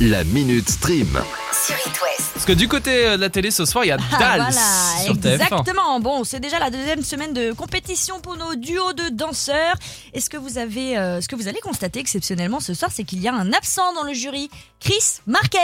La 0.00 0.22
Minute 0.24 0.68
Stream. 0.68 1.08
sur 1.66 1.74
It 1.74 2.00
West. 2.02 2.30
Parce 2.34 2.46
que 2.46 2.52
du 2.52 2.68
côté 2.68 3.06
euh, 3.06 3.16
de 3.16 3.20
la 3.20 3.30
télé 3.30 3.50
ce 3.50 3.64
soir, 3.64 3.84
il 3.84 3.88
y 3.88 3.90
a 3.90 3.96
Ah, 4.12 4.18
Dals 4.18 4.36
voilà, 4.40 5.04
sur 5.04 5.14
TF1. 5.14 5.34
exactement. 5.34 6.00
Bon, 6.00 6.24
c'est 6.24 6.40
déjà 6.40 6.58
la 6.58 6.70
deuxième 6.70 7.02
semaine 7.02 7.32
de 7.32 7.52
compétition 7.52 8.20
pour 8.20 8.36
nos 8.36 8.54
duos 8.54 8.92
de 8.92 9.08
danseurs. 9.10 9.74
Et 10.14 10.20
ce 10.20 10.30
que 10.30 10.36
vous 10.36 10.58
avez, 10.58 10.96
euh, 10.96 11.20
ce 11.20 11.28
que 11.28 11.36
vous 11.36 11.48
allez 11.48 11.60
constater 11.60 11.98
exceptionnellement 12.00 12.60
ce 12.60 12.74
soir, 12.74 12.90
c'est 12.94 13.04
qu'il 13.04 13.20
y 13.20 13.28
a 13.28 13.34
un 13.34 13.52
absent 13.52 13.92
dans 13.94 14.04
le 14.04 14.12
jury, 14.14 14.50
Chris 14.78 15.20
Marquez. 15.26 15.58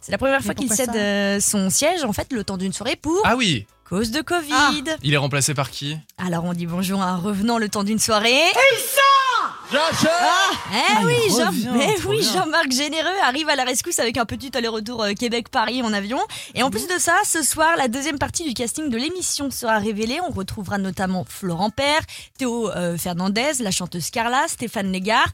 C'est 0.00 0.12
la 0.12 0.18
première 0.18 0.42
fois 0.42 0.54
qu'il 0.54 0.72
cède 0.72 0.86
ça 0.92 0.94
euh, 0.96 1.40
son 1.40 1.70
siège 1.70 2.04
en 2.04 2.12
fait 2.12 2.32
le 2.32 2.44
temps 2.44 2.56
d'une 2.56 2.72
soirée 2.72 2.96
pour 2.96 3.20
Ah 3.24 3.36
oui, 3.36 3.66
cause 3.88 4.10
de 4.12 4.20
Covid. 4.22 4.52
Ah. 4.52 4.70
il 5.02 5.12
est 5.12 5.16
remplacé 5.18 5.54
par 5.54 5.70
qui? 5.70 5.96
Alors 6.18 6.44
on 6.44 6.52
dit 6.54 6.66
bonjour 6.66 7.02
à 7.02 7.06
un 7.10 7.16
revenant 7.16 7.58
le 7.58 7.68
temps 7.68 7.84
d'une 7.84 7.98
soirée. 7.98 8.30
Oui, 8.54 8.78
il 9.68 9.72
Jean, 9.72 9.80
revient, 9.88 10.08
eh 10.72 10.94
trop 10.94 11.06
oui, 11.06 11.16
bien. 11.86 11.93
Jean-Marc 12.34 12.72
Généreux 12.72 13.20
arrive 13.22 13.48
à 13.48 13.54
la 13.54 13.62
rescousse 13.62 14.00
avec 14.00 14.16
un 14.16 14.24
petit 14.24 14.50
aller-retour 14.56 15.04
euh, 15.04 15.12
Québec-Paris 15.12 15.82
en 15.82 15.92
avion. 15.92 16.18
Et 16.56 16.64
en 16.64 16.70
plus 16.70 16.88
de 16.88 16.98
ça, 16.98 17.14
ce 17.24 17.44
soir, 17.44 17.76
la 17.76 17.86
deuxième 17.86 18.18
partie 18.18 18.42
du 18.42 18.54
casting 18.54 18.90
de 18.90 18.96
l'émission 18.96 19.52
sera 19.52 19.78
révélée. 19.78 20.18
On 20.20 20.32
retrouvera 20.32 20.78
notamment 20.78 21.24
Florent 21.28 21.70
Père, 21.70 22.00
Théo 22.36 22.70
euh, 22.70 22.98
Fernandez, 22.98 23.52
la 23.60 23.70
chanteuse 23.70 24.10
Carla, 24.10 24.48
Stéphane 24.48 24.90
Légard, 24.90 25.28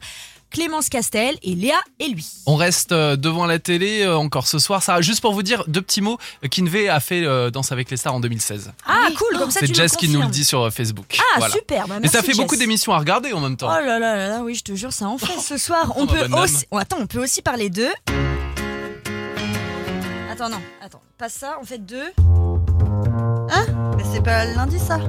Clémence 0.51 0.89
Castel 0.89 1.35
et 1.41 1.55
Léa 1.55 1.75
et 1.99 2.09
lui. 2.09 2.25
On 2.45 2.55
reste 2.55 2.91
euh, 2.91 3.15
devant 3.15 3.45
la 3.45 3.57
télé 3.57 4.01
euh, 4.03 4.15
encore 4.17 4.47
ce 4.47 4.59
soir. 4.59 4.83
Ça, 4.83 5.01
juste 5.01 5.21
pour 5.21 5.33
vous 5.33 5.43
dire 5.43 5.63
deux 5.67 5.81
petits 5.81 6.01
mots. 6.01 6.17
euh, 6.43 6.47
Kinvey 6.47 6.89
a 6.89 6.99
fait 6.99 7.21
Danse 7.51 7.71
avec 7.71 7.89
les 7.89 7.97
stars 7.97 8.13
en 8.15 8.19
2016. 8.19 8.71
Ah, 8.85 9.07
cool, 9.17 9.37
comme 9.39 9.49
ça 9.51 9.61
tu 9.61 9.67
C'est 9.67 9.73
Jess 9.75 9.95
qui 9.95 10.09
nous 10.09 10.21
le 10.21 10.27
dit 10.27 10.43
sur 10.45 10.71
Facebook. 10.71 11.17
Ah, 11.17 11.37
Voilà. 11.39 11.53
super. 11.55 11.87
bah 11.87 11.95
Et 12.03 12.07
ça 12.07 12.19
merci, 12.21 12.31
fait 12.31 12.37
beaucoup 12.37 12.55
d'émissions 12.57 12.93
à 12.93 12.99
regarder 12.99 13.33
en 13.33 13.39
même 13.39 13.57
temps. 13.57 13.67
Oh 13.71 13.73
là 13.85 13.97
là 13.97 14.15
là 14.15 14.27
là, 14.27 14.41
oui, 14.43 14.53
je 14.55 14.63
te 14.63 14.75
jure, 14.75 14.93
ça 14.93 15.07
en 15.07 15.17
fait 15.17 15.39
ce 15.39 15.57
soir. 15.57 15.93
On 15.97 16.03
Oh, 16.03 16.07
peut 16.07 16.25
aussi. 16.37 16.65
oh, 16.71 16.77
attends, 16.77 16.97
on 16.99 17.07
peut 17.07 17.23
aussi 17.23 17.41
parler 17.41 17.69
d'eux. 17.69 17.89
Attends, 20.31 20.49
non, 20.49 20.61
attends, 20.83 21.01
pas 21.17 21.29
ça, 21.29 21.57
on 21.61 21.65
fait 21.65 21.77
deux. 21.77 22.11
Mais 23.97 24.03
c'est 24.11 24.23
pas 24.23 24.45
lundi 24.45 24.79
ça? 24.79 24.99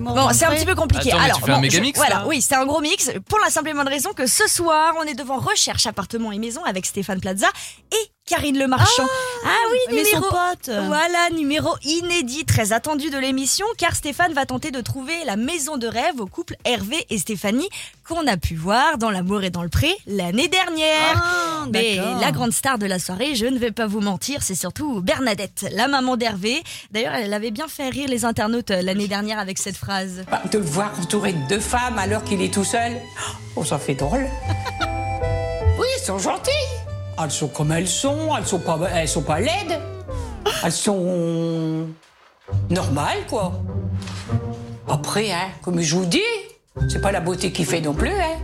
Bon, 0.00 0.28
c'est 0.32 0.46
un 0.46 0.50
petit 0.54 0.64
peu 0.64 0.74
compliqué. 0.74 1.10
Attends, 1.10 1.18
mais 1.18 1.24
Alors, 1.26 1.36
tu 1.38 1.44
fais 1.44 1.50
un 1.52 1.54
bon, 1.56 1.60
méga 1.60 1.76
je- 1.76 1.82
mix, 1.82 1.98
Voilà, 1.98 2.14
là 2.16 2.24
oui, 2.26 2.40
c'est 2.40 2.54
un 2.54 2.64
gros 2.64 2.80
mix. 2.80 3.10
Pour 3.28 3.38
la 3.40 3.50
simple 3.50 3.68
et 3.70 3.74
bonne 3.74 3.88
raison 3.88 4.12
que 4.12 4.26
ce 4.26 4.48
soir, 4.48 4.94
on 4.98 5.02
est 5.04 5.14
devant 5.14 5.38
Recherche 5.38 5.86
appartement 5.86 6.32
et 6.32 6.38
maison 6.38 6.64
avec 6.64 6.86
Stéphane 6.86 7.20
Plaza 7.20 7.48
et 7.92 8.11
Karine 8.32 8.58
Le 8.58 8.66
Marchand. 8.66 9.04
Ah, 9.44 9.48
oui, 9.70 9.78
mais 9.94 10.04
son 10.04 10.16
numéro. 10.16 10.30
pote. 10.30 10.70
Voilà, 10.86 11.28
numéro 11.34 11.68
inédit, 11.84 12.46
très 12.46 12.72
attendu 12.72 13.10
de 13.10 13.18
l'émission, 13.18 13.66
car 13.76 13.94
Stéphane 13.94 14.32
va 14.32 14.46
tenter 14.46 14.70
de 14.70 14.80
trouver 14.80 15.12
la 15.26 15.36
maison 15.36 15.76
de 15.76 15.86
rêve 15.86 16.18
au 16.18 16.24
couple 16.24 16.56
Hervé 16.64 17.04
et 17.10 17.18
Stéphanie 17.18 17.68
qu'on 18.08 18.26
a 18.26 18.38
pu 18.38 18.54
voir 18.54 18.96
dans 18.96 19.10
L'amour 19.10 19.42
et 19.42 19.50
dans 19.50 19.62
le 19.62 19.68
pré 19.68 19.94
l'année 20.06 20.48
dernière. 20.48 21.14
Ah, 21.14 21.66
Mais 21.70 21.96
la 22.22 22.32
grande 22.32 22.52
star 22.52 22.78
de 22.78 22.86
la 22.86 22.98
soirée, 22.98 23.34
je 23.34 23.44
ne 23.44 23.58
vais 23.58 23.70
pas 23.70 23.86
vous 23.86 24.00
mentir, 24.00 24.42
c'est 24.42 24.54
surtout 24.54 25.02
Bernadette, 25.02 25.66
la 25.72 25.86
maman 25.86 26.16
d'Hervé. 26.16 26.62
D'ailleurs, 26.90 27.14
elle 27.14 27.34
avait 27.34 27.50
bien 27.50 27.68
fait 27.68 27.90
rire 27.90 28.08
les 28.08 28.24
internautes 28.24 28.70
euh, 28.70 28.80
l'année 28.80 29.08
dernière 29.08 29.38
avec 29.40 29.58
cette 29.58 29.76
phrase. 29.76 30.24
Bah, 30.30 30.40
De 30.50 30.56
le 30.56 30.64
voir 30.64 30.90
entouré 30.98 31.34
de 31.34 31.48
deux 31.48 31.60
femmes 31.60 31.98
alors 31.98 32.24
qu'il 32.24 32.40
est 32.40 32.54
tout 32.54 32.64
seul, 32.64 32.92
oh, 33.56 33.64
ça 33.64 33.78
fait 33.78 33.94
drôle. 33.94 34.26
Oui, 35.78 35.86
elles 35.98 36.04
sont 36.04 36.18
gentilles. 36.18 36.52
Elles 37.24 37.30
sont 37.30 37.48
comme 37.48 37.72
elles 37.72 37.88
sont, 37.88 38.36
elles 38.36 38.46
sont 38.46 38.58
pas, 38.58 38.78
elles 38.94 39.08
sont 39.08 39.22
pas 39.22 39.38
laides. 39.38 39.78
Elles 40.64 40.72
sont 40.72 41.86
normales, 42.68 43.26
quoi. 43.28 43.52
Après, 44.88 45.30
hein, 45.30 45.48
comme 45.62 45.80
je 45.80 45.94
vous 45.96 46.06
dis, 46.06 46.20
c'est 46.88 47.00
pas 47.00 47.12
la 47.12 47.20
beauté 47.20 47.52
qui 47.52 47.64
fait 47.64 47.80
non 47.80 47.94
plus, 47.94 48.10
hein. 48.10 48.38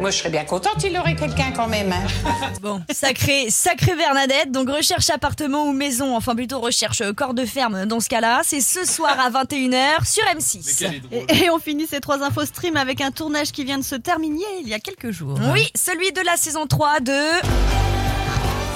Moi, 0.00 0.10
je 0.10 0.16
serais 0.16 0.30
bien 0.30 0.44
contente 0.44 0.82
il 0.82 0.96
aurait 0.96 1.14
quelqu'un 1.14 1.52
quand 1.54 1.68
même, 1.68 1.92
hein. 1.92 2.06
Bon, 2.62 2.82
sacré, 2.90 3.50
sacré 3.50 3.94
Bernadette. 3.94 4.50
Donc 4.50 4.70
recherche 4.70 5.10
appartement 5.10 5.66
ou 5.66 5.72
maison, 5.72 6.16
enfin 6.16 6.34
plutôt 6.34 6.58
recherche 6.58 7.02
euh, 7.02 7.12
corps 7.12 7.34
de 7.34 7.44
ferme 7.44 7.84
dans 7.84 8.00
ce 8.00 8.08
cas-là. 8.08 8.40
C'est 8.42 8.60
ce 8.60 8.86
soir 8.86 9.16
à 9.20 9.30
21h 9.30 10.10
sur 10.10 10.24
M6. 10.24 11.02
Et, 11.12 11.44
et 11.44 11.50
on 11.50 11.58
finit 11.58 11.86
ces 11.86 12.00
trois 12.00 12.22
infos 12.22 12.46
stream 12.46 12.76
avec 12.76 13.00
un 13.02 13.10
tournage 13.10 13.52
qui 13.52 13.64
vient 13.64 13.78
de 13.78 13.84
se 13.84 13.94
terminer 13.94 14.44
il 14.62 14.68
y 14.68 14.74
a 14.74 14.80
quelques 14.80 15.10
jours. 15.10 15.38
Oui, 15.52 15.68
celui 15.74 16.12
de 16.12 16.20
la 16.22 16.36
saison 16.36 16.66
3 16.66 17.00
de... 17.00 17.12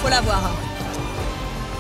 Faut 0.02 0.08
la 0.08 0.20
voir. 0.20 0.50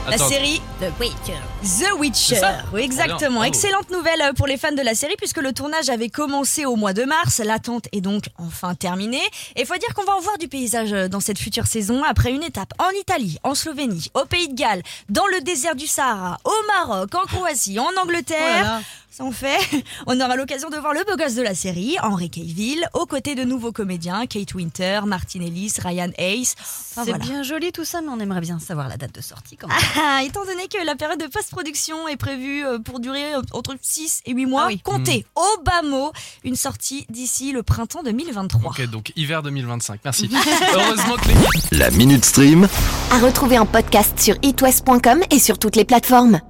La 0.06 0.16
Attends, 0.16 0.28
série 0.28 0.60
The 0.80 0.84
Witcher. 1.00 1.38
The 1.62 1.98
Witcher. 1.98 2.40
Oui, 2.74 2.82
exactement. 2.82 3.42
Excellente 3.42 3.90
nouvelle 3.90 4.20
euh, 4.20 4.32
pour 4.34 4.46
les 4.46 4.58
fans 4.58 4.72
de 4.72 4.82
la 4.82 4.94
série 4.94 5.14
puisque 5.16 5.38
le 5.38 5.54
tournage 5.54 5.88
avait 5.88 6.10
commencé 6.10 6.66
au 6.66 6.76
mois 6.76 6.92
de 6.92 7.04
mars. 7.04 7.40
L'attente 7.42 7.88
est 7.92 8.02
donc 8.02 8.24
enfin 8.38 8.74
terminée. 8.74 9.22
Et 9.56 9.62
il 9.62 9.66
faut 9.66 9.76
dire 9.78 9.94
qu'on 9.94 10.04
va 10.04 10.14
en 10.14 10.20
voir 10.20 10.36
du 10.36 10.46
paysage 10.48 10.92
euh, 10.92 11.08
dans 11.08 11.20
cette 11.20 11.38
future 11.38 11.66
saison 11.66 12.02
après 12.04 12.32
une 12.32 12.42
étape 12.42 12.74
en 12.78 12.90
Italie, 13.00 13.38
en 13.44 13.54
Slovénie, 13.54 14.10
au 14.12 14.26
Pays 14.26 14.48
de 14.48 14.54
Galles, 14.54 14.82
dans 15.08 15.26
le 15.28 15.40
désert 15.40 15.74
du 15.74 15.86
Sahara, 15.86 16.38
au 16.44 16.52
Maroc, 16.66 17.14
en 17.14 17.24
Croatie, 17.26 17.78
en 17.78 17.86
Oh 17.86 17.94
là 17.94 18.02
Angleterre. 18.02 18.62
là. 18.62 18.80
En 19.20 19.30
fait. 19.30 19.58
On 20.06 20.20
aura 20.20 20.36
l'occasion 20.36 20.70
de 20.70 20.76
voir 20.76 20.92
le 20.92 21.04
beau 21.04 21.16
gosse 21.16 21.34
de 21.34 21.42
la 21.42 21.54
série, 21.54 21.96
Henry 22.02 22.30
Cavill, 22.30 22.86
aux 22.94 23.06
côtés 23.06 23.34
de 23.34 23.44
nouveaux 23.44 23.72
comédiens, 23.72 24.26
Kate 24.26 24.54
Winter, 24.54 25.00
Martin 25.06 25.40
Ellis, 25.40 25.74
Ryan 25.82 26.10
Hayes. 26.18 26.54
Enfin, 26.58 27.04
c'est 27.04 27.10
voilà. 27.10 27.18
bien 27.24 27.42
joli 27.42 27.72
tout 27.72 27.84
ça, 27.84 28.00
mais 28.00 28.08
on 28.10 28.18
aimerait 28.20 28.40
bien 28.40 28.58
savoir 28.58 28.88
la 28.88 28.96
date 28.96 29.14
de 29.14 29.20
sortie 29.20 29.56
quand 29.56 29.68
même. 29.68 29.76
Ah, 30.00 30.22
étant 30.24 30.44
donné 30.44 30.66
que 30.68 30.84
la 30.84 30.96
période 30.96 31.20
de 31.20 31.26
post-production 31.26 32.08
est 32.08 32.16
prévue 32.16 32.64
euh, 32.66 32.78
pour 32.78 33.00
durer 33.00 33.34
euh, 33.34 33.42
entre 33.52 33.74
6 33.80 34.22
et 34.26 34.32
8 34.32 34.46
mois, 34.46 34.62
Ah 34.64 34.68
oui. 34.68 34.80
comptez 34.80 35.26
au 35.36 35.62
bas 35.62 35.82
mot 35.82 36.12
une 36.42 36.56
sortie 36.56 37.06
d'ici 37.08 37.52
le 37.52 37.62
printemps 37.62 38.02
2023. 38.02 38.70
Ok, 38.70 38.86
donc 38.90 39.12
hiver 39.16 39.42
2025. 39.42 40.00
Merci. 40.04 40.30
Heureusement 40.74 41.16
que 41.16 41.28
les 41.72 41.78
La 41.78 41.90
Minute 41.90 42.24
Stream. 42.24 42.66
À 43.10 43.18
retrouver 43.18 43.58
en 43.58 43.66
podcast 43.66 44.18
sur 44.18 44.36
itwest.com 44.42 45.22
et 45.30 45.38
sur 45.38 45.58
toutes 45.58 45.76
les 45.76 45.84
plateformes. 45.84 46.40